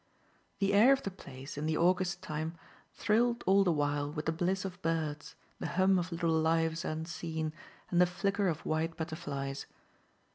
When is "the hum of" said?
5.59-6.11